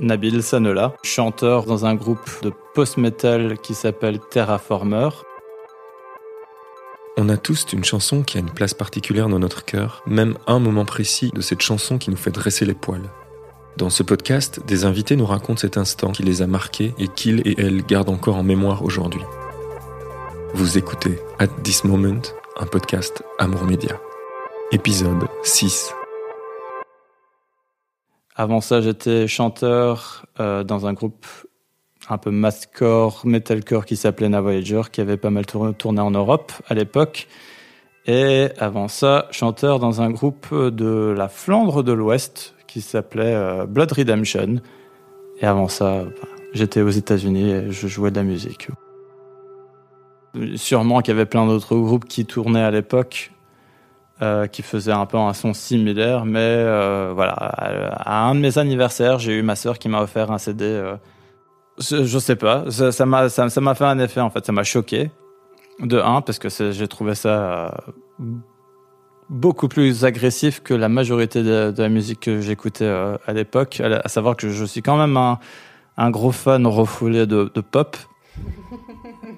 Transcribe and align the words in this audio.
Nabil 0.00 0.42
Sanola, 0.42 0.94
chanteur 1.02 1.64
dans 1.64 1.86
un 1.86 1.94
groupe 1.94 2.28
de 2.42 2.52
post-metal 2.74 3.58
qui 3.58 3.74
s'appelle 3.74 4.20
Terraformer. 4.30 5.08
On 7.16 7.28
a 7.28 7.36
tous 7.36 7.66
une 7.72 7.84
chanson 7.84 8.22
qui 8.22 8.36
a 8.36 8.40
une 8.40 8.50
place 8.50 8.74
particulière 8.74 9.28
dans 9.28 9.40
notre 9.40 9.64
cœur, 9.64 10.02
même 10.06 10.38
un 10.46 10.60
moment 10.60 10.84
précis 10.84 11.30
de 11.34 11.40
cette 11.40 11.62
chanson 11.62 11.98
qui 11.98 12.10
nous 12.10 12.16
fait 12.16 12.30
dresser 12.30 12.64
les 12.64 12.74
poils. 12.74 13.10
Dans 13.76 13.90
ce 13.90 14.02
podcast, 14.02 14.60
des 14.66 14.84
invités 14.84 15.16
nous 15.16 15.26
racontent 15.26 15.60
cet 15.60 15.76
instant 15.76 16.12
qui 16.12 16.22
les 16.22 16.42
a 16.42 16.46
marqués 16.46 16.94
et 16.98 17.08
qu'ils 17.08 17.40
et 17.46 17.60
elles 17.60 17.84
gardent 17.84 18.10
encore 18.10 18.36
en 18.36 18.42
mémoire 18.42 18.84
aujourd'hui. 18.84 19.22
Vous 20.54 20.78
écoutez 20.78 21.18
At 21.38 21.48
This 21.62 21.84
Moment, 21.84 22.22
un 22.58 22.66
podcast 22.66 23.22
Amour 23.38 23.64
Média. 23.64 24.00
Épisode 24.72 25.28
6. 25.42 25.97
Avant 28.40 28.60
ça, 28.60 28.80
j'étais 28.80 29.26
chanteur 29.26 30.24
euh, 30.38 30.62
dans 30.62 30.86
un 30.86 30.92
groupe 30.92 31.26
un 32.08 32.18
peu 32.18 32.30
mathcore, 32.30 33.22
metalcore 33.24 33.84
qui 33.84 33.96
s'appelait 33.96 34.28
Na 34.28 34.40
Voyager, 34.40 34.82
qui 34.92 35.00
avait 35.00 35.16
pas 35.16 35.30
mal 35.30 35.44
tourné 35.44 36.00
en 36.00 36.12
Europe 36.12 36.52
à 36.68 36.74
l'époque. 36.74 37.26
Et 38.06 38.46
avant 38.58 38.86
ça, 38.86 39.26
chanteur 39.32 39.80
dans 39.80 40.02
un 40.02 40.10
groupe 40.10 40.54
de 40.54 41.12
la 41.16 41.28
Flandre 41.28 41.82
de 41.82 41.90
l'Ouest 41.90 42.54
qui 42.68 42.80
s'appelait 42.80 43.34
euh, 43.34 43.66
Blood 43.66 43.90
Redemption. 43.90 44.60
Et 45.40 45.44
avant 45.44 45.66
ça, 45.66 46.04
bah, 46.04 46.28
j'étais 46.52 46.80
aux 46.80 46.90
États-Unis 46.90 47.50
et 47.50 47.72
je 47.72 47.88
jouais 47.88 48.12
de 48.12 48.16
la 48.16 48.22
musique. 48.22 48.68
Sûrement 50.54 51.00
qu'il 51.00 51.12
y 51.12 51.16
avait 51.16 51.26
plein 51.26 51.44
d'autres 51.44 51.74
groupes 51.76 52.04
qui 52.04 52.24
tournaient 52.24 52.62
à 52.62 52.70
l'époque, 52.70 53.32
euh, 54.20 54.48
qui 54.48 54.62
faisait 54.62 54.90
un 54.90 55.06
peu 55.06 55.16
un 55.16 55.32
son 55.32 55.54
similaire, 55.54 56.24
mais 56.24 56.40
euh, 56.40 57.12
voilà, 57.14 57.34
à, 57.34 58.24
un 58.24 58.34
de 58.34 58.40
mes 58.40 58.58
anniversaires, 58.58 59.20
j'ai 59.20 59.38
eu 59.38 59.42
ma 59.42 59.54
sœur 59.54 59.78
qui 59.78 59.88
m'a 59.88 60.02
offert 60.02 60.32
un 60.32 60.38
CD. 60.38 60.64
Euh, 60.64 60.96
je, 61.78 62.18
sais 62.18 62.34
pas, 62.34 62.64
ça 62.68 63.06
m'a 63.06 63.28
ça, 63.28 63.60
m'a 63.60 63.74
fait 63.76 63.84
un 63.84 64.00
effet 64.00 64.20
en 64.20 64.30
fait, 64.30 64.44
ça 64.44 64.50
m'a 64.50 64.64
choqué 64.64 65.12
de 65.78 66.00
un 66.00 66.20
parce 66.20 66.40
que 66.40 66.48
j'ai 66.48 66.88
trouvé 66.88 67.14
ça 67.14 67.72
beaucoup 69.30 69.68
plus 69.68 70.04
agressif 70.04 70.64
que 70.64 70.74
la 70.74 70.88
majorité 70.88 71.44
de, 71.44 71.72
la 71.78 71.88
musique 71.88 72.18
que 72.18 72.40
j'écoutais 72.40 72.88
à 72.88 73.32
l'époque, 73.32 73.80
à, 73.80 74.08
savoir 74.08 74.34
que 74.34 74.48
je 74.48 74.64
suis 74.64 74.82
quand 74.82 74.96
même 74.96 75.16
un, 75.16 75.38
un 75.96 76.10
gros 76.10 76.32
fan 76.32 76.66
refoulé 76.66 77.24
de, 77.28 77.52
de 77.54 77.60
pop. 77.60 77.96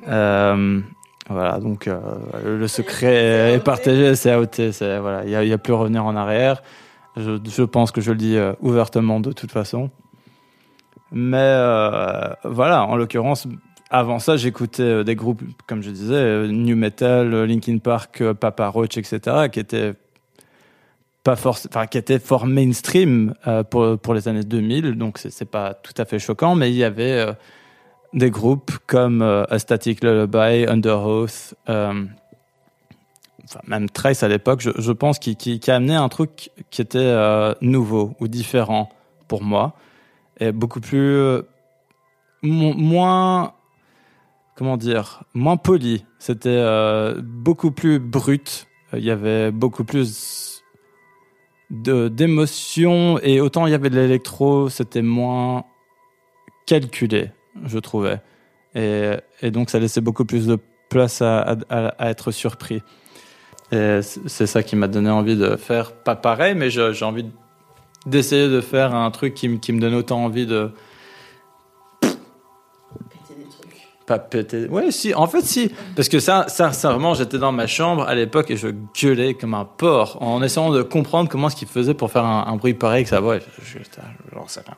Voilà, 1.30 1.60
donc 1.60 1.86
euh, 1.86 2.00
le 2.44 2.66
secret 2.66 3.54
est 3.54 3.64
partagé, 3.64 4.16
c'est 4.16 4.34
outé, 4.34 4.72
c'est 4.72 4.98
voilà, 4.98 5.24
il 5.24 5.48
y 5.48 5.52
a, 5.52 5.58
plus 5.58 5.72
à 5.72 5.76
revenir 5.76 6.04
en 6.04 6.16
arrière. 6.16 6.60
Je, 7.16 7.62
pense 7.62 7.92
que 7.92 8.00
je 8.00 8.10
le 8.10 8.18
dis 8.18 8.36
euh, 8.36 8.52
ouvertement 8.60 9.20
de 9.20 9.30
toute 9.30 9.52
façon. 9.52 9.90
Mais 11.12 11.36
euh, 11.38 12.32
voilà, 12.42 12.84
en 12.84 12.96
l'occurrence, 12.96 13.46
avant 13.90 14.18
ça, 14.18 14.36
j'écoutais 14.36 15.04
des 15.04 15.14
groupes, 15.14 15.42
comme 15.68 15.84
je 15.84 15.90
disais, 15.90 16.48
New 16.48 16.76
Metal, 16.76 17.44
Linkin 17.44 17.78
Park, 17.78 18.24
Papa 18.32 18.66
Roach, 18.66 18.98
etc., 18.98 19.48
qui 19.52 19.60
étaient 19.60 19.92
pas 21.22 21.36
enfin, 21.46 21.86
qui 21.86 21.98
étaient 21.98 22.18
fort 22.18 22.46
mainstream 22.46 23.34
pour 23.70 23.98
pour 23.98 24.14
les 24.14 24.26
années 24.26 24.42
2000. 24.42 24.96
Donc 24.96 25.18
c'est 25.18 25.50
pas 25.50 25.74
tout 25.74 25.94
à 25.96 26.04
fait 26.04 26.18
choquant, 26.18 26.56
mais 26.56 26.70
il 26.70 26.76
y 26.76 26.84
avait 26.84 27.26
des 28.12 28.30
groupes 28.30 28.72
comme 28.86 29.22
euh, 29.22 29.58
Static 29.58 30.03
Lullaby, 30.03 30.66
Underoath, 30.66 31.55
euh, 31.69 32.05
enfin, 33.44 33.61
même 33.66 33.89
Trace 33.89 34.22
à 34.22 34.28
l'époque, 34.28 34.61
je, 34.61 34.92
pense, 34.92 35.19
qui, 35.19 35.36
qui, 35.36 35.70
a 35.70 35.77
amené 35.77 35.94
un 35.94 36.08
truc 36.08 36.50
qui 36.70 36.83
était 36.83 36.98
euh, 36.98 37.55
nouveau 37.61 38.14
ou 38.20 38.28
différent 38.28 38.88
pour 39.28 39.42
moi, 39.42 39.75
et 40.41 40.53
beaucoup 40.53 40.81
plus, 40.81 41.42
moins, 42.42 43.53
comment 44.56 44.77
dire, 44.77 45.22
moins 45.34 45.56
poli. 45.56 46.05
C'était 46.19 46.64
beaucoup 47.22 47.70
plus 47.70 47.99
brut. 47.99 48.66
Il 48.94 49.04
y 49.04 49.10
avait 49.10 49.53
beaucoup 49.53 49.84
plus 49.84 50.65
d'émotions 51.70 53.20
et 53.22 53.41
autant 53.41 53.66
il 53.66 53.70
y 53.70 53.75
avait 53.75 53.91
de 53.91 53.97
l'électro, 53.97 54.69
c'était 54.69 55.03
moins 55.03 55.65
calculé 56.66 57.31
je 57.65 57.78
trouvais. 57.78 58.21
Et, 58.75 59.12
et, 59.43 59.50
donc 59.50 59.71
ça 59.71 59.78
laissait 59.78 60.00
beaucoup 60.00 60.25
plus 60.25 60.47
de 60.47 60.59
place 60.88 61.22
à, 61.22 61.56
à, 61.69 61.88
à 61.88 62.11
être 62.11 62.31
surpris. 62.31 62.83
Et 63.72 64.00
c'est 64.03 64.47
ça 64.47 64.62
qui 64.62 64.75
m'a 64.75 64.88
donné 64.88 65.11
envie 65.11 65.37
de 65.37 65.56
faire, 65.56 65.93
pas 65.93 66.16
pareil, 66.16 66.55
mais 66.56 66.71
j'ai 66.71 67.05
envie 67.05 67.27
d'essayer 68.06 68.49
de 68.49 68.61
faire 68.61 68.94
un 68.94 69.11
truc 69.11 69.34
qui, 69.34 69.61
qui 69.61 69.72
me 69.72 69.81
donne 69.81 69.94
autant 69.94 70.25
envie 70.25 70.47
de... 70.47 70.72
Péter 72.00 72.15
des 73.37 73.49
trucs. 73.49 73.77
Pas 74.06 74.19
péter... 74.19 74.67
Ouais, 74.67 74.91
si, 74.91 75.15
en 75.15 75.28
fait, 75.28 75.43
si. 75.43 75.71
Parce 75.94 76.09
que 76.09 76.19
ça, 76.19 76.47
ça 76.49 76.72
sincèrement, 76.72 77.15
j'étais 77.15 77.38
dans 77.38 77.53
ma 77.53 77.69
chambre 77.69 78.09
à 78.09 78.15
l'époque 78.17 78.50
et 78.50 78.56
je 78.56 78.69
gueulais 79.00 79.34
comme 79.34 79.55
un 79.55 79.65
porc 79.65 80.21
en 80.21 80.43
essayant 80.43 80.71
de 80.71 80.82
comprendre 80.82 81.28
comment 81.28 81.49
ce 81.49 81.55
qu'il 81.55 81.69
faisait 81.69 81.94
pour 81.94 82.11
faire 82.11 82.25
un, 82.25 82.47
un 82.49 82.56
bruit 82.56 82.75
pareil 82.75 83.05
que 83.05 83.11
ça 83.11 83.21
voix. 83.21 83.38
Je, 83.38 83.78
j'en 84.32 84.49
sais 84.49 84.62
rien. 84.67 84.77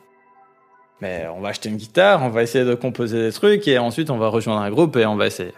Mais 1.03 1.27
on 1.35 1.41
va 1.41 1.49
acheter 1.49 1.67
une 1.67 1.75
guitare, 1.75 2.23
on 2.23 2.29
va 2.29 2.43
essayer 2.43 2.63
de 2.63 2.75
composer 2.75 3.23
des 3.23 3.33
trucs 3.33 3.67
et 3.67 3.77
ensuite 3.77 4.09
on 4.09 4.17
va 4.17 4.29
rejoindre 4.29 4.61
un 4.61 4.69
groupe 4.69 4.95
et 4.95 5.05
on 5.05 5.17
va 5.17 5.27
essayer. 5.27 5.51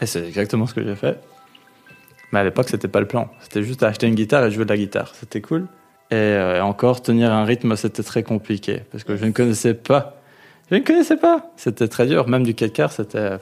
Et 0.00 0.06
c'est 0.06 0.26
exactement 0.26 0.66
ce 0.66 0.74
que 0.74 0.82
j'ai 0.82 0.96
fait. 0.96 1.20
Mais 2.32 2.40
à 2.40 2.44
l'époque, 2.44 2.68
c'était 2.68 2.88
pas 2.88 2.98
le 2.98 3.06
plan. 3.06 3.30
C'était 3.42 3.62
juste 3.62 3.84
acheter 3.84 4.08
une 4.08 4.16
guitare 4.16 4.44
et 4.44 4.50
jouer 4.50 4.64
de 4.64 4.70
la 4.70 4.76
guitare. 4.76 5.14
C'était 5.14 5.40
cool. 5.40 5.68
Et 6.10 6.16
euh, 6.16 6.64
encore, 6.64 7.00
tenir 7.00 7.32
un 7.32 7.44
rythme, 7.44 7.76
c'était 7.76 8.02
très 8.02 8.24
compliqué 8.24 8.82
parce 8.90 9.04
que 9.04 9.16
je 9.16 9.24
ne 9.24 9.30
connaissais 9.30 9.74
pas. 9.74 10.20
Je 10.68 10.74
ne 10.74 10.80
connaissais 10.80 11.16
pas. 11.16 11.52
C'était 11.56 11.86
très 11.86 12.08
dur. 12.08 12.26
Même 12.26 12.42
du 12.42 12.56
4 12.56 12.90
c'était. 12.90 13.38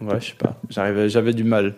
Ouais, 0.00 0.20
je 0.20 0.26
sais 0.26 0.36
pas. 0.38 0.54
J'arrivais, 0.68 1.08
j'avais 1.08 1.32
du 1.32 1.42
mal. 1.42 1.74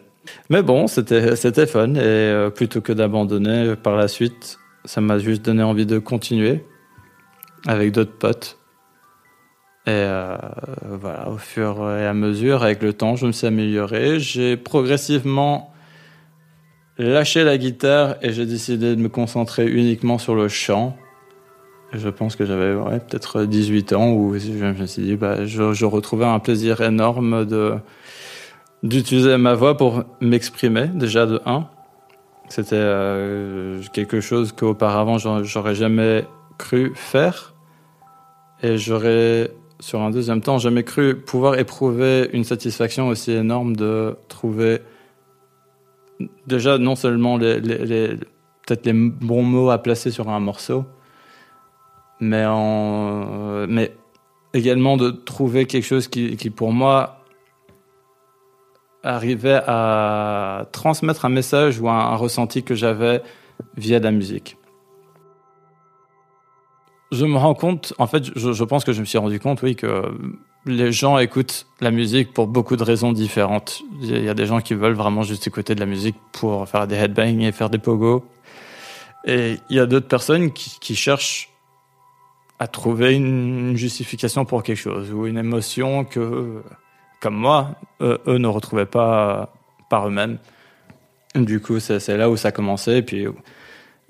Mais 0.51 0.61
bon, 0.63 0.89
c'était, 0.89 1.37
c'était 1.37 1.67
fun. 1.67 1.95
Et 1.95 2.01
euh, 2.01 2.51
plutôt 2.51 2.83
que 2.83 2.93
d'abandonner 2.93 3.77
par 3.77 3.97
la 3.97 4.09
suite, 4.09 4.59
ça 4.85 5.01
m'a 5.01 5.19
juste 5.19 5.43
donné 5.43 5.63
envie 5.63 5.87
de 5.87 5.99
continuer 5.99 6.63
avec 7.67 7.93
d'autres 7.93 8.17
potes. 8.17 8.59
Et 9.87 9.91
euh, 9.91 10.37
voilà, 10.89 11.29
au 11.29 11.39
fur 11.39 11.91
et 11.91 12.07
à 12.07 12.15
mesure, 12.15 12.63
avec 12.63 12.83
le 12.83 12.93
temps, 12.93 13.17
je 13.17 13.27
me 13.27 13.33
suis 13.33 13.47
amélioré. 13.47 14.21
J'ai 14.21 14.57
progressivement 14.57 15.73
lâché 16.99 17.43
la 17.43 17.59
guitare 17.59 18.17
et 18.23 18.33
j'ai 18.33 18.47
décidé 18.47 18.95
de 18.95 19.01
me 19.01 19.09
concentrer 19.09 19.67
uniquement 19.67 20.19
sur 20.19 20.35
le 20.35 20.49
chant. 20.49 20.97
Je 21.93 22.09
pense 22.09 22.37
que 22.37 22.47
j'avais 22.47 22.75
peut-être 23.01 23.45
18 23.45 23.93
ans 23.93 24.13
où 24.13 24.39
je 24.39 24.51
me 24.51 24.87
suis 24.87 25.03
dit, 25.03 25.17
bah, 25.17 25.45
je, 25.45 25.73
je 25.73 25.85
retrouvais 25.85 26.25
un 26.25 26.39
plaisir 26.39 26.81
énorme 26.81 27.45
de 27.45 27.75
d'utiliser 28.83 29.37
ma 29.37 29.55
voix 29.55 29.77
pour 29.77 30.03
m'exprimer, 30.21 30.89
déjà 30.89 31.27
de 31.27 31.41
1. 31.47 31.69
C'était 32.49 32.75
euh, 32.75 33.81
quelque 33.93 34.21
chose 34.21 34.53
qu'auparavant 34.53 35.19
j'aurais 35.19 35.75
jamais 35.75 36.27
cru 36.63 36.93
faire. 36.95 37.55
Et 38.63 38.79
j'aurais, 38.79 39.51
sur 39.81 40.01
un 40.01 40.11
deuxième 40.11 40.41
temps, 40.41 40.59
jamais 40.59 40.85
cru 40.85 41.17
pouvoir 41.21 41.59
éprouver 41.59 42.31
une 42.33 42.45
satisfaction 42.45 43.09
aussi 43.09 43.33
énorme 43.33 43.75
de 43.75 44.17
trouver 44.29 44.81
déjà 46.47 46.79
non 46.79 46.95
seulement 46.95 47.37
les, 47.37 47.61
peut-être 47.61 48.87
les 48.87 48.93
bons 48.93 49.43
mots 49.43 49.71
à 49.71 49.79
placer 49.79 50.13
sur 50.13 50.29
un 50.29 50.39
morceau, 50.39 50.85
mais, 52.21 52.45
en, 52.47 53.67
mais 53.67 53.93
également 54.55 54.97
de 54.97 55.11
trouver 55.11 55.67
quelque 55.67 55.85
chose 55.85 56.07
qui, 56.07 56.37
pour 56.51 56.73
moi 56.73 57.19
arrivait 59.03 59.61
à 59.67 60.67
transmettre 60.71 61.25
un 61.25 61.29
message 61.29 61.81
ou 61.81 61.89
un 61.89 62.15
ressenti 62.15 62.63
que 62.63 62.77
j'avais 62.77 63.21
via 63.77 63.99
la 63.99 64.13
musique 64.13 64.57
je 67.13 67.27
me 67.27 67.37
rends 67.37 67.55
compte, 67.55 67.93
en 67.99 68.07
fait, 68.07 68.25
je, 68.35 68.65
pense 68.65 68.85
que 68.85 68.93
je 68.93 69.01
me 69.01 69.05
suis 69.05 69.19
rendu 69.19 69.39
compte, 69.39 69.61
oui, 69.63 69.77
que 69.77 70.03
les 70.65 70.93
gens 70.93 71.19
écoutent 71.19 71.67
la 71.81 71.91
musique 71.91 72.33
pour 72.33 72.47
beaucoup 72.47 72.77
de 72.77 72.83
raisons 72.83 73.13
différentes. 73.13 73.83
Il 74.01 74.25
y 74.25 74.29
a 74.31 74.35
des 74.35 74.47
gens 74.47 74.61
qui 74.61 74.75
veulent 74.75 74.95
vraiment 74.95 75.23
juste 75.23 75.47
écouter 75.47 75.75
de 75.75 75.81
la 75.81 75.87
musique 75.87 76.17
pour 76.33 76.67
faire 76.67 76.87
des 76.87 76.97
headbangs 76.97 77.41
et 77.41 77.53
faire 77.53 77.69
des 77.69 77.79
pogos. 77.79 78.25
Et 79.27 79.59
il 79.69 79.77
y 79.77 79.79
a 79.79 79.87
d'autres 79.87 80.09
personnes 80.09 80.53
qui, 80.53 80.95
cherchent 80.95 81.51
à 82.59 82.67
trouver 82.67 83.15
une 83.15 83.77
justification 83.77 84.47
pour 84.47 84.63
quelque 84.63 84.79
chose 84.79 85.13
ou 85.13 85.27
une 85.27 85.39
émotion 85.39 86.05
que, 86.05 86.63
comme 87.21 87.35
moi, 87.35 87.73
eux, 88.01 88.21
ne 88.27 88.49
retrouvaient 88.49 88.87
pas 88.87 89.53
par 89.91 90.09
eux-mêmes. 90.09 90.39
Du 91.35 91.61
coup, 91.61 91.79
c'est 91.79 92.17
là 92.17 92.31
où 92.31 92.37
ça 92.39 92.49
a 92.49 92.53
commencé. 92.53 92.97
Et 92.97 93.03
puis, 93.03 93.27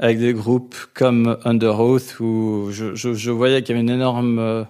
avec 0.02 0.18
des 0.18 0.34
groupes 0.34 0.74
comme 0.94 1.38
Underoath 1.44 2.18
où 2.18 2.70
je, 2.72 3.30
voyais 3.30 3.62
qu'il 3.62 3.76
y 3.76 3.78
avait 3.78 3.86
une 3.86 3.94
énorme 3.94 4.40
euh, 4.40 4.64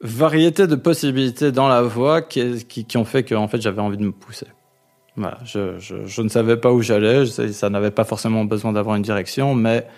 variété 0.00 0.68
de 0.68 0.76
possibilités 0.76 1.50
dans 1.50 1.66
la 1.66 1.82
voix 1.82 2.22
qui, 2.22 2.86
ont 2.94 3.04
fait 3.04 3.24
que 3.24 3.46
fait 3.48 3.60
j'avais 3.60 3.80
envie 3.80 3.96
de 3.96 4.04
me 4.04 4.12
pousser. 4.12 4.46
Je, 5.16 6.22
ne 6.22 6.28
savais 6.28 6.56
pas 6.56 6.72
où 6.72 6.82
j'allais, 6.82 7.26
ça 7.26 7.68
n'avait 7.68 7.90
pas 7.90 8.04
forcément 8.04 8.44
besoin 8.44 8.72
d'avoir 8.72 8.94
une 8.94 9.02
direction, 9.02 9.56
mais 9.56 9.88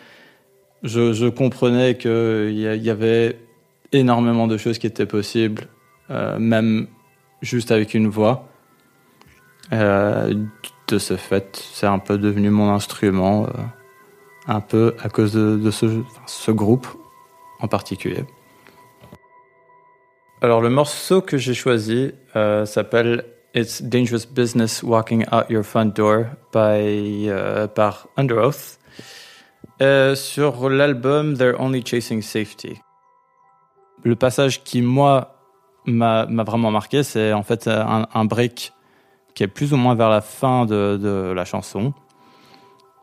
je, 0.83 1.29
comprenais 1.29 1.99
qu'il 1.99 2.59
y, 2.59 2.91
avait 2.91 3.39
énormément 3.93 4.47
de 4.47 4.57
choses 4.57 4.79
qui 4.79 4.87
étaient 4.87 5.05
possibles, 5.05 5.69
euh, 6.09 6.39
même 6.39 6.87
juste 7.43 7.71
avec 7.71 7.93
une 7.93 8.09
voix. 8.09 8.49
Euh, 9.75 10.33
de 10.89 10.99
ce 10.99 11.19
fait, 11.19 11.63
c'est 11.75 11.87
un 11.87 11.99
peu 11.99 12.17
devenu 12.17 12.49
mon 12.49 12.71
instrument, 12.71 13.47
un 14.47 14.61
peu 14.61 14.95
à 15.03 15.09
cause 15.09 15.33
de, 15.35 15.71
ce, 15.71 16.51
groupe 16.51 16.87
en 17.61 17.69
particulier. 17.69 18.25
Alors 20.43 20.61
le 20.61 20.71
morceau 20.71 21.23
que 21.23 21.39
j'ai 21.39 21.55
choisi 21.55 22.13
euh, 22.37 22.67
s'appelle 22.67 23.25
It's 23.55 23.83
Dangerous 23.83 24.27
Business 24.31 24.83
Walking 24.83 25.25
Out 25.33 25.49
Your 25.49 25.65
Front 25.65 25.87
Door 25.95 26.25
by, 26.53 27.29
euh, 27.29 27.67
par 27.67 28.09
Under 28.17 28.39
Oath 28.39 28.79
euh, 29.81 30.15
sur 30.15 30.69
l'album 30.69 31.37
They're 31.37 31.59
Only 31.59 31.85
Chasing 31.87 32.21
Safety. 32.21 32.81
Le 34.03 34.17
passage 34.17 34.63
qui 34.65 34.83
moi 34.83 35.41
m'a 35.87 36.27
vraiment 36.27 36.71
marqué, 36.71 37.03
c'est 37.03 37.33
en 37.33 37.43
fait 37.43 37.69
un, 37.69 38.25
break 38.25 38.73
qui 39.35 39.43
est 39.43 39.49
plus 39.49 39.73
ou 39.73 39.77
moins 39.77 39.95
vers 39.95 40.11
la 40.11 40.21
fin 40.21 40.67
de, 40.67 40.99
de 41.01 41.33
la 41.35 41.45
chanson 41.45 41.95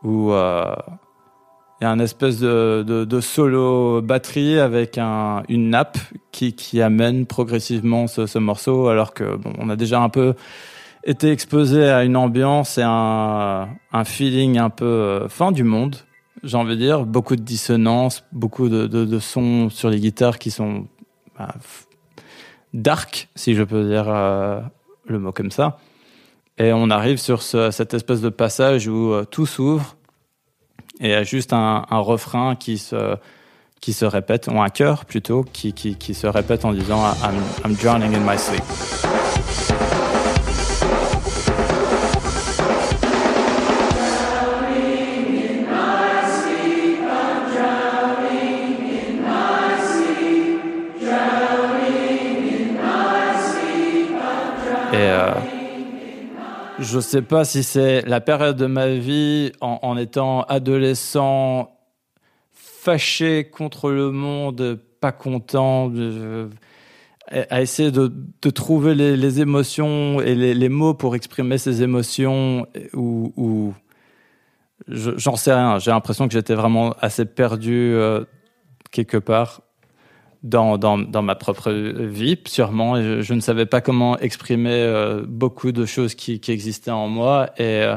où 0.04 0.32
il 1.82 1.86
y 1.86 1.88
a 1.88 1.90
un 1.90 1.98
espèce 1.98 2.38
de, 2.38 3.20
solo 3.20 4.00
batterie 4.02 4.60
avec 4.60 4.98
un, 4.98 5.42
une 5.48 5.70
nappe 5.70 5.98
qui, 6.30 6.80
amène 6.80 7.26
progressivement 7.26 8.06
ce, 8.06 8.26
ce 8.26 8.38
morceau, 8.38 8.86
alors 8.86 9.12
que 9.12 9.34
bon, 9.34 9.52
on 9.58 9.68
a 9.68 9.74
déjà 9.74 10.00
un 10.00 10.08
peu 10.08 10.34
été 11.02 11.32
exposé 11.32 11.90
à 11.90 12.04
une 12.04 12.16
ambiance 12.16 12.78
et 12.78 12.84
un, 12.84 13.66
feeling 14.04 14.58
un 14.58 14.70
peu 14.70 14.84
euh, 14.84 15.28
fin 15.28 15.50
du 15.50 15.64
monde, 15.64 15.96
j'ai 16.44 16.56
envie 16.56 16.76
de 16.76 16.80
dire, 16.80 17.04
beaucoup 17.04 17.34
de 17.34 17.42
dissonances, 17.42 18.22
beaucoup 18.30 18.68
de, 18.68 19.18
sons 19.18 19.68
sur 19.68 19.90
les 19.90 19.98
guitares 19.98 20.38
qui 20.38 20.52
sont 20.52 20.86
bah, 21.36 21.52
dark, 22.74 23.28
si 23.34 23.56
je 23.56 23.64
peux 23.64 23.88
dire 23.88 24.04
euh, 24.06 24.60
le 25.06 25.18
mot 25.18 25.32
comme 25.32 25.50
ça. 25.50 25.78
Et 26.58 26.72
on 26.72 26.90
arrive 26.90 27.16
sur 27.16 27.42
ce, 27.42 27.72
cette 27.72 27.92
espèce 27.92 28.20
de 28.20 28.28
passage 28.28 28.86
où 28.86 29.12
euh, 29.12 29.24
tout 29.24 29.46
s'ouvre 29.46 29.96
et 31.02 31.14
a 31.14 31.24
juste 31.24 31.52
un, 31.52 31.84
un 31.90 31.98
refrain 31.98 32.54
qui 32.56 32.78
se, 32.78 33.16
qui 33.80 33.92
se 33.92 34.04
répète, 34.04 34.48
ou 34.50 34.62
un 34.62 34.68
chœur 34.68 35.04
plutôt, 35.04 35.44
qui, 35.52 35.72
qui, 35.72 35.96
qui 35.96 36.14
se 36.14 36.28
répète 36.28 36.64
en 36.64 36.72
disant 36.72 37.02
I'm, 37.22 37.34
I'm 37.64 37.74
drowning 37.74 38.14
in 38.14 38.20
my 38.20 38.38
sleep. 38.38 38.62
Et 54.94 54.96
euh, 54.96 55.30
je 56.78 57.00
sais 57.00 57.22
pas 57.22 57.44
si 57.44 57.62
c'est 57.62 58.02
la 58.02 58.20
période 58.20 58.56
de 58.56 58.66
ma 58.66 58.88
vie 58.88 59.52
en, 59.60 59.96
étant 59.96 60.42
adolescent, 60.42 61.76
fâché 62.52 63.44
contre 63.44 63.90
le 63.90 64.10
monde, 64.10 64.80
pas 65.00 65.12
content, 65.12 65.92
à 67.30 67.62
essayer 67.62 67.90
de, 67.90 68.10
trouver 68.50 68.94
les, 68.94 69.40
émotions 69.40 70.20
et 70.20 70.34
les, 70.34 70.68
mots 70.68 70.94
pour 70.94 71.14
exprimer 71.14 71.58
ces 71.58 71.82
émotions 71.82 72.66
ou, 72.94 73.32
ou 73.36 73.74
je- 74.88 75.16
j'en 75.16 75.36
sais 75.36 75.52
rien. 75.52 75.78
J'ai 75.78 75.90
l'impression 75.90 76.26
que 76.26 76.32
j'étais 76.32 76.54
vraiment 76.54 76.94
assez 77.00 77.24
perdu 77.24 77.94
euh, 77.94 78.24
quelque 78.90 79.18
part 79.18 79.62
dans, 80.42 80.76
dans, 80.76 80.98
dans 80.98 81.22
ma 81.22 81.34
propre 81.34 81.70
vie, 81.70 82.38
sûrement. 82.46 82.96
Je, 83.22 83.34
ne 83.34 83.40
savais 83.40 83.66
pas 83.66 83.80
comment 83.80 84.18
exprimer 84.18 84.70
euh, 84.72 85.22
beaucoup 85.26 85.72
de 85.72 85.86
choses 85.86 86.14
qui, 86.14 86.40
qui 86.40 86.52
existaient 86.52 86.90
en 86.90 87.08
moi. 87.08 87.50
Et 87.58 87.82
euh, 87.82 87.96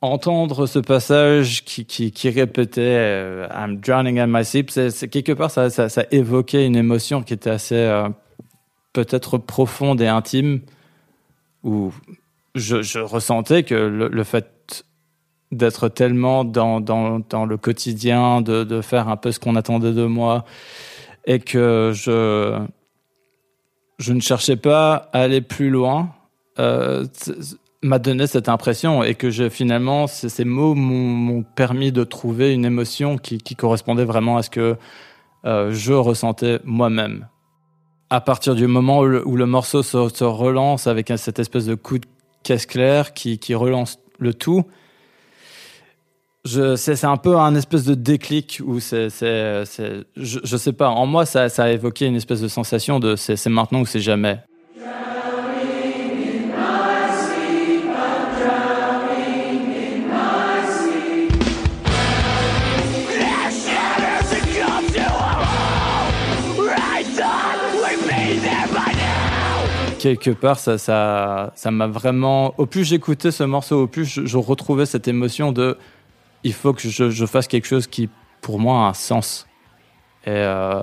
entendre 0.00 0.66
ce 0.66 0.78
passage 0.78 1.64
qui, 1.64 1.84
qui, 1.84 2.12
qui 2.12 2.30
répétait 2.30 2.80
euh, 2.80 3.48
I'm 3.54 3.76
drowning 3.76 4.18
in 4.18 4.26
my 4.26 4.44
sleep, 4.44 4.70
c'est, 4.70 5.08
quelque 5.08 5.32
part, 5.32 5.50
ça, 5.50 5.68
ça, 5.70 6.04
évoquait 6.10 6.66
une 6.66 6.76
émotion 6.76 7.22
qui 7.22 7.34
était 7.34 7.50
assez 7.50 8.04
peut-être 8.92 9.36
profonde 9.36 10.00
et 10.00 10.08
intime, 10.08 10.60
où 11.62 11.92
je, 12.54 12.80
je 12.80 12.98
ressentais 12.98 13.62
que 13.62 13.74
le 13.74 14.24
fait 14.24 14.59
d'être 15.52 15.88
tellement 15.88 16.44
dans, 16.44 16.80
dans, 16.80 17.44
le 17.44 17.56
quotidien, 17.56 18.40
de, 18.40 18.64
de 18.64 18.80
faire 18.80 19.08
un 19.08 19.16
peu 19.16 19.32
ce 19.32 19.40
qu'on 19.40 19.56
attendait 19.56 19.92
de 19.92 20.04
moi, 20.04 20.44
et 21.26 21.40
que 21.40 21.92
je, 21.94 22.60
je 23.98 24.12
ne 24.12 24.20
cherchais 24.20 24.56
pas 24.56 25.10
à 25.12 25.20
aller 25.20 25.40
plus 25.40 25.70
loin, 25.70 26.10
euh, 26.58 27.06
m'a 27.82 27.98
donné 27.98 28.26
cette 28.26 28.48
impression, 28.48 29.02
et 29.02 29.14
que 29.14 29.30
finalement, 29.48 30.06
ces 30.06 30.44
mots 30.44 30.74
m'ont 30.74 31.42
permis 31.42 31.92
de 31.92 32.04
trouver 32.04 32.52
une 32.52 32.64
émotion 32.64 33.18
qui, 33.18 33.38
qui 33.38 33.56
correspondait 33.56 34.04
vraiment 34.04 34.36
à 34.36 34.42
ce 34.42 34.50
que 34.50 34.76
euh, 35.44 35.72
je 35.72 35.92
ressentais 35.92 36.60
moi-même. 36.64 37.26
À 38.10 38.20
partir 38.20 38.54
du 38.54 38.66
moment 38.66 39.00
où 39.00 39.36
le, 39.36 39.46
morceau 39.46 39.82
se, 39.82 40.24
relance 40.24 40.86
avec 40.86 41.12
cette 41.16 41.38
espèce 41.38 41.66
de 41.66 41.74
coup 41.74 41.98
de 41.98 42.06
caisse 42.42 42.66
claire 42.66 43.14
qui, 43.14 43.38
qui 43.38 43.54
relance 43.54 43.98
le 44.18 44.34
tout, 44.34 44.64
c'est 46.44 47.04
un 47.04 47.16
peu 47.16 47.36
un 47.36 47.54
espèce 47.54 47.84
de 47.84 47.94
déclic 47.94 48.60
où 48.64 48.80
c'est 48.80 49.08
je, 50.16 50.56
sais 50.56 50.72
pas. 50.72 50.88
En 50.88 51.06
moi 51.06 51.26
ça 51.26 51.48
a 51.58 51.70
évoqué 51.70 52.06
une 52.06 52.16
espèce 52.16 52.40
de 52.40 52.48
sensation 52.48 52.98
de 52.98 53.16
c'est 53.16 53.46
maintenant 53.48 53.80
ou 53.80 53.86
c'est 53.86 54.00
jamais. 54.00 54.40
Quelque 69.98 70.30
part 70.30 70.58
ça 70.58 70.78
ça 70.78 71.70
m'a 71.70 71.86
vraiment 71.86 72.54
au 72.56 72.64
plus 72.64 72.84
j'écoutais 72.84 73.30
ce 73.30 73.44
morceau 73.44 73.82
au 73.82 73.86
plus 73.86 74.06
je 74.24 74.36
retrouvais 74.38 74.86
cette 74.86 75.06
émotion 75.06 75.52
de 75.52 75.76
il 76.44 76.52
faut 76.52 76.72
que 76.72 76.88
je, 76.88 77.26
fasse 77.26 77.48
quelque 77.48 77.66
chose 77.66 77.86
qui 77.86 78.08
pour 78.40 78.58
moi 78.58 78.86
a 78.86 78.88
un 78.88 78.94
sens. 78.94 79.46
Et 80.24 80.30
euh, 80.30 80.80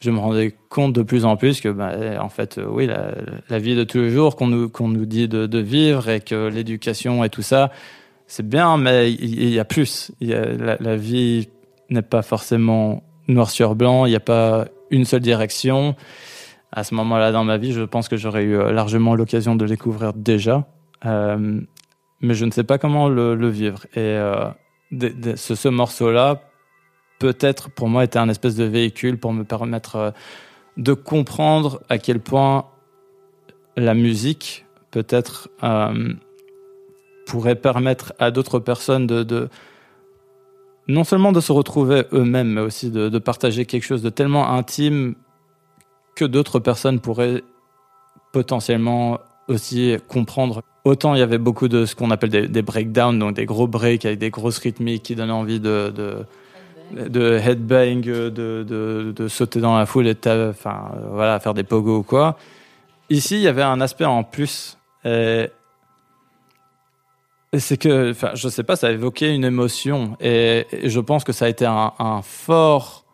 je 0.00 0.10
me 0.10 0.18
rendais 0.18 0.54
compte 0.68 0.92
de 0.92 1.02
plus 1.02 1.24
en 1.24 1.36
plus 1.36 1.60
que 1.60 1.68
bah, 1.68 1.92
eh, 2.00 2.18
en 2.18 2.28
fait 2.28 2.58
euh, 2.58 2.66
oui 2.68 2.86
la, 2.86 3.58
vie 3.58 3.74
de 3.74 3.84
tous 3.84 3.98
les 3.98 4.10
jours 4.10 4.36
qu'on 4.36 4.46
nous 4.46 4.68
qu'on 4.68 4.88
nous 4.88 5.06
dit 5.06 5.28
de, 5.28 5.58
vivre 5.58 6.08
et 6.08 6.20
que 6.20 6.48
l'éducation 6.48 7.24
et 7.24 7.30
tout 7.30 7.42
ça 7.42 7.70
c'est 8.26 8.46
bien 8.46 8.76
mais 8.76 9.12
il, 9.12 9.50
y 9.50 9.58
a 9.58 9.64
plus. 9.64 10.12
La, 10.20 10.96
vie 10.96 11.48
n'est 11.88 12.02
pas 12.02 12.20
forcément 12.22 13.02
noir 13.26 13.48
sur 13.48 13.74
blanc. 13.74 14.04
Il 14.04 14.10
n'y 14.10 14.16
a 14.16 14.20
pas 14.20 14.66
une 14.90 15.06
seule 15.06 15.20
direction. 15.20 15.96
À 16.70 16.84
ce 16.84 16.94
moment-là 16.94 17.32
dans 17.32 17.44
ma 17.44 17.56
vie, 17.56 17.72
je 17.72 17.80
pense 17.80 18.08
que 18.08 18.18
j'aurais 18.18 18.42
eu 18.42 18.54
euh, 18.54 18.70
largement 18.70 19.14
l'occasion 19.14 19.56
de 19.56 19.66
découvrir 19.66 20.12
déjà, 20.12 20.66
mais 21.02 22.34
je 22.34 22.44
ne 22.44 22.50
sais 22.50 22.64
pas 22.64 22.76
comment 22.76 23.08
le, 23.08 23.48
vivre. 23.48 23.86
Et 23.94 24.18
ce, 24.90 25.54
ce 25.54 25.68
morceau-là, 25.68 26.42
peut-être 27.18 27.70
pour 27.70 27.88
moi, 27.88 28.04
était 28.04 28.18
un 28.18 28.28
espèce 28.28 28.54
de 28.54 28.64
véhicule 28.64 29.18
pour 29.18 29.32
me 29.32 29.44
permettre 29.44 29.96
euh, 29.96 30.10
de 30.76 30.92
comprendre 30.92 31.82
à 31.88 31.98
quel 31.98 32.20
point 32.20 32.66
la 33.76 33.94
musique, 33.94 34.66
peut-être, 34.90 35.48
euh, 35.62 36.14
pourrait 37.26 37.56
permettre 37.56 38.12
à 38.18 38.30
d'autres 38.30 38.58
personnes 38.58 39.06
de, 39.06 39.48
non 40.86 41.04
seulement 41.04 41.32
de 41.32 41.40
se 41.40 41.52
retrouver 41.52 42.04
eux-mêmes, 42.12 42.54
mais 42.54 42.60
aussi 42.60 42.90
de 42.90 43.18
partager 43.18 43.66
quelque 43.66 43.84
chose 43.84 44.02
de 44.02 44.08
tellement 44.08 44.50
intime 44.50 45.14
que 46.16 46.24
d'autres 46.24 46.58
personnes 46.58 47.00
pourraient 47.00 47.42
potentiellement 48.32 49.20
aussi 49.46 49.96
comprendre. 50.08 50.62
Autant 50.88 51.14
il 51.14 51.18
y 51.18 51.22
avait 51.22 51.36
beaucoup 51.36 51.68
de 51.68 51.84
ce 51.84 51.94
qu'on 51.94 52.10
appelle 52.10 52.30
des, 52.50 52.62
breakdowns, 52.62 53.18
donc 53.18 53.34
des 53.34 53.44
gros 53.44 53.66
breaks 53.66 54.06
avec 54.06 54.18
des 54.18 54.30
grosses 54.30 54.56
rythmiques 54.56 55.02
qui 55.02 55.14
donnent 55.14 55.30
envie 55.30 55.60
de, 55.60 56.24
headbang, 56.90 58.00
de, 58.00 59.26
sauter 59.28 59.60
dans 59.60 59.76
la 59.76 59.84
foule 59.84 60.06
et 60.06 60.16
faire 60.22 61.52
des 61.54 61.62
pogos 61.62 61.98
ou 61.98 62.02
quoi. 62.02 62.38
Ici, 63.10 63.34
il 63.34 63.42
y 63.42 63.48
avait 63.48 63.60
un 63.60 63.82
aspect 63.82 64.06
en 64.06 64.24
plus. 64.24 64.78
Et, 65.04 65.50
et 67.52 67.58
c'est 67.58 67.76
que, 67.76 68.12
enfin, 68.12 68.30
je 68.32 68.48
sais 68.48 68.62
pas, 68.62 68.76
ça 68.76 68.90
évoquait 68.90 69.34
une 69.34 69.44
émotion. 69.44 70.16
Et, 70.22 70.64
je 70.84 71.00
pense 71.00 71.22
que 71.22 71.34
ça 71.34 71.44
a 71.44 71.48
été 71.50 71.66
un 71.66 72.22
fort 72.22 73.04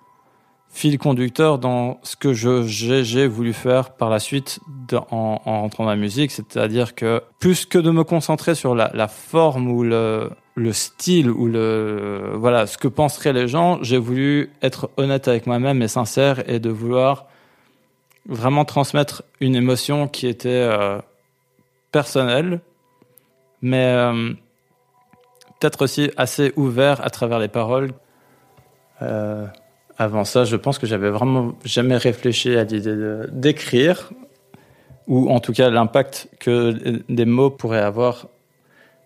fil 0.75 0.99
conducteur 0.99 1.61
dans 1.61 2.01
ce 2.03 2.17
que 2.17 2.33
j'ai 2.33 3.29
voulu 3.29 3.53
faire 3.53 3.91
par 3.91 4.11
la 4.11 4.19
suite 4.19 4.59
en, 4.93 5.41
en, 5.45 5.61
rentrant 5.61 5.85
dans 5.85 5.91
la 5.91 5.97
musique, 5.97 6.33
c'est-à-dire 6.33 6.97
que 6.97 7.23
plus 7.39 7.65
que 7.65 7.79
de 7.79 7.93
me 7.93 8.03
concentrer 8.03 8.57
sur 8.57 8.75
la, 8.75 9.09
forme 9.09 9.71
ou 9.71 9.85
le, 9.85 10.31
le 10.57 10.73
style 10.73 11.31
ou 11.31 11.47
le 11.47 12.33
voilà 12.35 12.67
ce 12.67 12.77
que 12.77 12.89
penseraient 12.89 13.33
les 13.33 13.47
gens, 13.47 13.79
j'ai 13.83 13.99
voulu 13.99 14.51
être 14.63 14.91
honnête 14.97 15.29
avec 15.29 15.47
moi-même 15.47 15.81
et 15.81 15.87
sincère 15.87 16.43
et 16.51 16.59
de 16.59 16.71
vouloir 16.71 17.27
vraiment 18.27 18.65
transmettre 18.65 19.23
une 19.41 19.55
émotion 19.55 20.09
qui 20.09 20.27
était 20.27 20.49
euh, 20.49 20.99
personnelle, 21.93 22.61
mais 23.63 23.85
euh, 23.85 24.33
peut-être 25.61 25.83
aussi 25.83 26.11
assez 26.17 26.53
ouvert 26.57 27.01
à 27.07 27.11
travers 27.11 27.39
les 27.39 27.47
paroles. 27.47 27.93
Euh, 29.03 29.47
avant 29.99 30.25
ça, 30.25 30.45
je 30.45 30.57
pense 30.57 30.79
que 30.79 30.87
j'avais 30.87 31.11
vraiment 31.11 31.55
jamais 31.65 31.97
réfléchi 31.97 32.57
à 32.57 32.65
l'idée 32.65 32.97
d'écrire, 33.31 34.11
ou 35.07 35.31
en 35.31 35.41
tout 35.41 35.53
cas 35.53 35.71
l'impact 35.71 36.29
que 36.41 37.03
des 37.09 37.25
mots 37.25 37.51
pourraient 37.51 37.79
avoir 37.81 38.27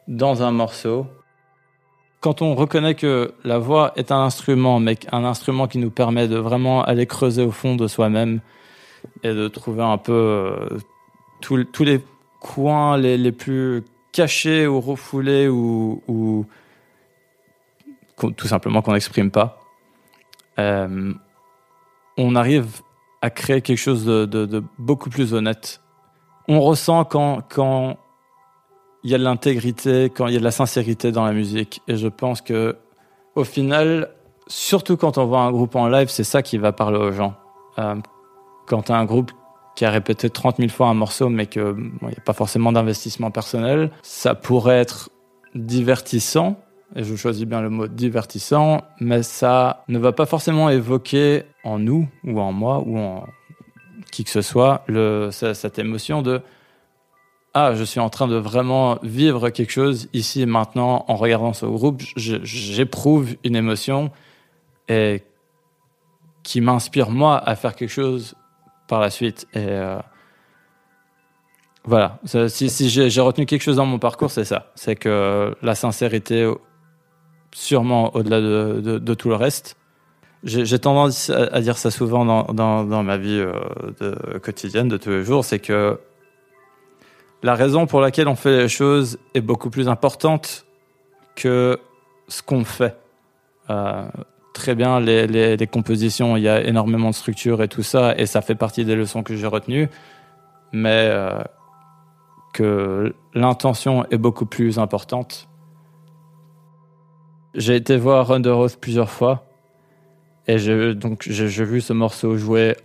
dans 0.07 0.43
un 0.43 0.51
morceau. 0.51 1.07
Quand 2.21 2.43
on 2.43 2.55
reconnaît 2.55 2.95
que 2.95 3.35
la 3.45 3.59
voix 3.59 3.93
est 3.97 4.11
un 4.11 4.21
instrument, 4.21 4.81
mais 4.81 4.97
un 5.13 5.25
instrument 5.25 5.69
qui 5.69 5.79
nous 5.79 5.91
permet 5.91 6.27
de 6.27 6.37
vraiment 6.37 6.83
aller 6.83 7.07
creuser 7.07 7.43
au 7.43 7.53
fond 7.53 7.77
de 7.77 7.87
soi-même 7.87 8.41
et 9.23 9.33
de 9.33 9.47
trouver 9.49 9.83
un 9.83 9.99
peu 9.99 10.13
euh, 10.13 10.79
tous 11.41 11.85
les 11.85 12.01
coins 12.41 12.97
les, 12.97 13.33
plus 13.33 13.85
cachés 14.13 14.67
ou 14.67 14.81
refoulés 14.81 15.49
ou, 15.49 16.03
ou 16.09 16.47
tout 18.37 18.49
simplement 18.49 18.83
qu'on 18.83 18.93
n'exprime 18.93 19.31
pas, 19.31 19.58
euh, 20.59 21.13
on 22.17 22.35
arrive 22.35 22.83
à 23.23 23.31
créer 23.31 23.63
quelque 23.63 23.79
chose 23.79 24.05
de, 24.05 24.63
beaucoup 24.79 25.11
plus 25.11 25.35
honnête. 25.35 25.81
On 26.49 26.61
ressent 26.61 27.05
quand, 27.05 27.97
il 29.05 29.11
y 29.11 29.15
a 29.15 29.19
de 29.19 29.25
l'intégrité, 29.25 30.05
quand 30.05 30.27
il 30.27 30.35
y 30.35 30.37
a 30.37 30.41
de 30.41 30.45
la 30.45 30.51
sincérité 30.51 31.13
dans 31.13 31.25
la 31.25 31.33
musique. 31.33 31.83
Et 31.89 31.97
je 31.97 32.09
pense 32.09 32.41
que, 32.41 32.77
au 33.35 33.45
final, 33.45 34.11
surtout 34.47 34.97
quand 34.97 35.19
on 35.19 35.27
voit 35.27 35.41
un 35.41 35.53
groupe 35.53 35.77
en 35.77 35.89
live, 35.89 36.09
c'est 36.09 36.25
ça 36.25 36.43
qui 36.43 36.59
va 36.59 36.73
parler 36.73 36.99
aux 36.99 37.13
gens. 37.13 37.35
Euh, 37.79 37.97
quand 38.67 38.83
tu 38.83 38.93
as 38.93 38.97
un 38.97 39.05
groupe 39.05 39.33
qui 39.77 39.85
a 39.85 39.91
répété 39.91 40.29
30 40.29 40.57
000 40.57 40.69
fois 40.71 40.89
un 40.89 40.95
morceau, 40.95 41.29
mais 41.29 41.47
qu'il 41.47 41.63
n'y 42.03 42.17
a 42.17 42.21
pas 42.25 42.33
forcément 42.33 42.73
d'investissement 42.73 43.31
personnel, 43.31 43.91
ça 44.03 44.35
pourrait 44.35 44.81
être 44.81 45.11
divertissant, 45.55 46.57
et 46.97 47.05
je 47.05 47.15
choisis 47.17 47.45
bien 47.45 47.61
le 47.61 47.71
mot 47.71 47.87
divertissant, 47.87 48.83
mais 49.01 49.23
ça 49.23 49.85
ne 49.89 49.99
va 49.99 50.13
pas 50.13 50.27
forcément 50.27 50.71
évoquer 50.71 51.43
en 51.65 51.79
nous, 51.79 52.09
ou 52.25 52.41
en 52.41 52.53
moi, 52.53 52.83
ou 52.87 52.99
en 52.99 53.27
qui 54.11 54.25
que 54.25 54.31
ce 54.31 54.43
soit, 54.43 54.85
cette 55.33 55.79
émotion 55.79 56.23
de 56.23 56.41
ah, 57.55 57.75
je 57.75 57.83
suis 57.83 57.99
en 57.99 58.11
train 58.11 58.29
de 58.29 58.37
vraiment 58.37 58.99
vivre 59.03 59.51
quelque 59.51 59.73
chose 59.73 60.09
ici 60.13 60.43
et 60.43 60.47
maintenant 60.47 61.05
en 61.09 61.17
regardant 61.17 61.53
ce 61.53 61.67
groupe, 61.67 62.03
j'éprouve 62.15 63.35
une 63.43 63.57
émotion 63.57 64.13
qui 66.43 66.61
m'inspire 66.61 67.11
moi 67.11 67.37
à 67.37 67.57
faire 67.57 67.75
quelque 67.75 67.91
chose 67.91 68.35
par 68.87 69.01
la 69.01 69.11
suite. 69.11 69.47
Et 69.55 69.59
euh, 69.59 69.99
voilà, 71.85 72.21
si 72.49 72.89
j'ai 72.89 73.21
retenu 73.21 73.47
quelque 73.47 73.63
chose 73.63 73.77
dans 73.77 73.87
mon 73.87 73.99
parcours, 73.99 74.31
c'est 74.31 74.45
ça. 74.45 74.71
C'est 74.75 74.97
que 74.97 75.55
la 75.63 75.75
sincérité, 75.75 76.51
sûrement 77.53 78.15
au-delà 78.15 78.41
de, 78.41 79.15
tout 79.15 79.29
le 79.29 79.35
reste. 79.35 79.77
J'ai 80.45 80.79
tendance 80.79 81.31
à, 81.31 81.61
dire 81.61 81.77
ça 81.77 81.91
souvent 81.91 82.25
dans, 82.25 83.03
ma 83.03 83.17
vie 83.17 83.41
euh, 83.41 84.39
quotidienne, 84.39 84.89
de 84.89 84.97
tous 84.97 85.11
les 85.11 85.25
jours, 85.25 85.45
c'est 85.45 85.59
que 85.59 85.99
la 87.43 87.55
raison 87.55 87.87
pour 87.87 88.01
laquelle 88.01 88.29
on 88.29 88.35
fait 88.35 88.57
les 88.57 88.69
choses 88.69 89.19
est 89.35 89.41
beaucoup 89.41 89.71
plus 89.71 89.89
importante 89.89 90.67
que 91.37 91.79
ce 92.29 92.43
qu'on 92.43 92.65
fait. 92.65 92.97
Euh, 93.71 94.09
très 94.53 94.75
bien 94.75 95.01
les, 95.01 95.67
compositions, 95.71 96.37
il 96.37 96.43
y 96.43 96.49
a 96.49 96.61
énormément 96.63 97.11
de 97.11 97.15
structure 97.15 97.63
et 97.63 97.69
tout 97.69 97.83
ça, 97.83 98.17
et 98.17 98.27
ça 98.27 98.43
fait 98.43 98.55
partie 98.55 98.85
des 98.85 98.97
leçons 98.97 99.23
que 99.23 99.37
j'ai 99.37 99.47
retenues, 99.47 99.89
mais 100.73 101.09
euh, 101.11 101.43
que 102.53 103.15
l'intention 103.35 104.05
est 104.11 104.19
beaucoup 104.19 104.47
plus 104.47 104.79
importante. 104.79 105.48
J'ai 107.59 107.75
été 107.75 107.97
voir 107.97 108.31
Under 108.31 108.67
plusieurs 108.81 109.11
fois, 109.11 109.45
et 110.47 110.59
j'ai 110.59 110.95
donc 110.95 111.25
j'ai 111.29 111.65
vu 111.65 111.81
ce 111.81 111.93
morceau 111.93 112.37
jouer 112.37 112.77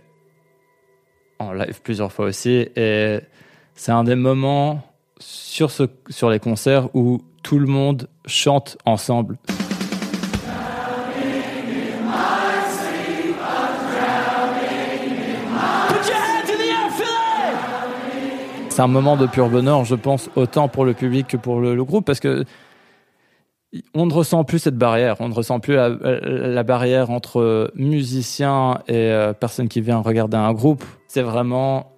en 1.38 1.52
live 1.52 1.80
plusieurs 1.80 2.12
fois 2.12 2.26
aussi, 2.26 2.66
et 2.74 3.20
c'est 3.76 3.92
un 3.92 4.02
des 4.02 4.16
moments 4.16 4.82
sur, 5.20 5.70
les 6.28 6.40
concerts 6.40 6.88
où 6.92 7.22
tout 7.44 7.60
le 7.60 7.66
monde 7.66 8.08
chante 8.26 8.76
ensemble. 8.84 9.38
c'est 18.70 18.82
un 18.82 18.88
moment 18.88 19.16
de 19.16 19.28
pur 19.28 19.50
bonheur, 19.50 19.84
je 19.84 19.94
pense, 19.94 20.28
autant 20.34 20.66
pour 20.66 20.84
le 20.84 20.94
public 20.94 21.28
que 21.28 21.36
pour 21.36 21.60
le, 21.60 21.84
groupe, 21.84 22.04
parce 22.04 22.18
que 22.18 22.44
on 23.94 24.06
ne 24.06 24.12
ressent 24.12 24.44
plus 24.44 24.58
cette 24.58 24.76
barrière, 24.76 25.16
on 25.20 25.28
ne 25.28 25.34
ressent 25.34 25.60
plus 25.60 25.74
la, 25.74 26.62
barrière 26.62 27.10
entre 27.10 27.70
musiciens 27.74 28.80
et 28.88 29.10
euh, 29.10 29.32
personnes 29.32 29.68
qui 29.68 29.80
viennent 29.80 29.98
regarder 29.98 30.36
un 30.36 30.52
groupe. 30.52 30.84
C'est 31.08 31.22
vraiment 31.22 31.92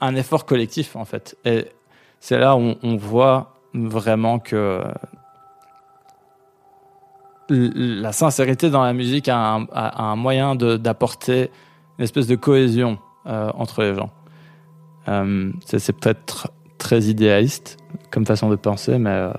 un 0.00 0.14
effort 0.16 0.46
collectif, 0.46 0.96
en 0.96 1.04
fait. 1.04 1.36
Et 1.44 1.66
c'est 2.20 2.38
là 2.38 2.56
où 2.56 2.74
on, 2.82 2.96
voit 2.96 3.54
vraiment 3.74 4.38
que 4.38 4.82
la 7.48 8.12
sincérité 8.12 8.70
dans 8.70 8.82
la 8.82 8.92
musique 8.92 9.28
a 9.28 9.60
un, 9.72 10.16
moyen 10.16 10.54
d'apporter 10.56 11.50
une 11.98 12.04
espèce 12.04 12.26
de 12.26 12.36
cohésion 12.36 12.98
euh, 13.26 13.50
entre 13.54 13.82
les 13.82 13.94
gens. 13.94 14.10
Euh, 15.08 15.52
c'est 15.64 15.92
peut-être 15.92 16.50
très 16.78 17.02
idéaliste 17.02 17.76
comme 18.10 18.26
façon 18.26 18.50
de 18.50 18.56
penser, 18.56 18.98
mais 18.98 19.10
euh, 19.10 19.32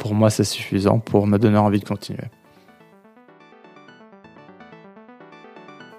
pour 0.00 0.14
moi, 0.14 0.30
c'est 0.30 0.44
suffisant 0.44 0.98
pour 0.98 1.26
me 1.26 1.38
donner 1.38 1.58
envie 1.58 1.78
de 1.78 1.84
continuer. 1.84 2.24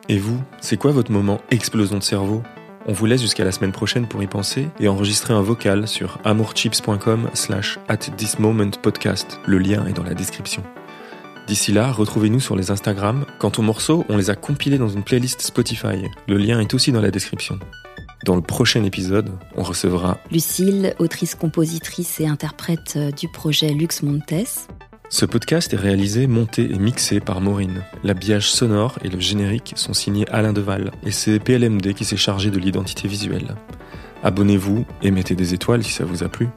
Et 0.10 0.18
vous, 0.18 0.42
c'est 0.60 0.76
quoi 0.76 0.92
votre 0.92 1.12
moment 1.12 1.40
explosion 1.52 2.00
de 2.00 2.04
cerveau? 2.04 2.42
On 2.88 2.94
vous 2.94 3.06
laisse 3.06 3.22
jusqu'à 3.22 3.46
la 3.46 3.52
semaine 3.52 3.72
prochaine 3.72 4.08
pour 4.08 4.24
y 4.24 4.28
penser 4.28 4.68
et 4.80 4.88
enregistrer 4.88 5.36
un 5.36 5.42
vocal 5.42 5.88
sur 5.88 6.18
amourchips.com 6.24 7.30
slash 7.36 7.78
at 7.88 7.98
this 7.98 8.40
moment 8.40 8.72
podcast. 8.82 9.40
Le 9.46 9.60
lien 9.60 9.86
est 9.86 9.94
dans 9.94 10.04
la 10.04 10.16
description. 10.16 10.64
D'ici 11.46 11.72
là, 11.72 11.92
retrouvez-nous 11.92 12.40
sur 12.40 12.56
les 12.56 12.72
Instagram. 12.72 13.26
Quant 13.38 13.52
aux 13.56 13.62
morceaux, 13.62 14.04
on 14.10 14.18
les 14.18 14.32
a 14.32 14.36
compilés 14.36 14.80
dans 14.80 14.90
une 14.90 15.04
playlist 15.04 15.42
Spotify. 15.42 16.10
Le 16.28 16.38
lien 16.38 16.60
est 16.60 16.74
aussi 16.74 16.92
dans 16.92 17.02
la 17.02 17.12
description. 17.12 17.60
Dans 18.24 18.36
le 18.36 18.42
prochain 18.42 18.84
épisode, 18.84 19.32
on 19.56 19.64
recevra 19.64 20.20
Lucille, 20.32 20.94
autrice, 21.00 21.34
compositrice 21.34 22.20
et 22.20 22.28
interprète 22.28 22.94
euh, 22.96 23.12
du 23.12 23.28
projet 23.28 23.70
Lux 23.70 24.04
Montes. 24.04 24.68
Ce 25.10 25.26
podcast 25.26 25.74
est 25.74 25.78
réalisé, 25.78 26.28
monté 26.28 26.72
et 26.72 26.78
mixé 26.78 27.20
par 27.20 27.42
Maureen. 27.42 27.84
L'habillage 28.04 28.52
sonore 28.52 29.00
et 29.04 29.10
le 29.10 29.20
générique 29.20 29.74
sont 29.76 29.94
signés 29.94 30.26
Alain 30.30 30.54
Deval 30.54 30.92
et 31.04 31.12
c'est 31.12 31.40
PLMD 31.40 31.94
qui 31.94 32.06
s'est 32.06 32.16
chargé 32.16 32.52
de 32.52 32.60
l'identité 32.60 33.08
visuelle. 33.08 33.56
Abonnez-vous 34.24 34.86
et 35.02 35.10
mettez 35.10 35.34
des 35.34 35.56
étoiles 35.56 35.84
si 35.84 35.92
ça 35.92 36.06
vous 36.06 36.24
a 36.24 36.30
plu. 36.30 36.48